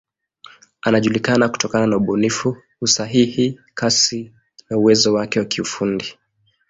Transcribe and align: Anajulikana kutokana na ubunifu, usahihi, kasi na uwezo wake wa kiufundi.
Anajulikana 0.81 1.49
kutokana 1.49 1.87
na 1.87 1.97
ubunifu, 1.97 2.57
usahihi, 2.81 3.59
kasi 3.73 4.33
na 4.69 4.77
uwezo 4.77 5.13
wake 5.13 5.39
wa 5.39 5.45
kiufundi. 5.45 6.17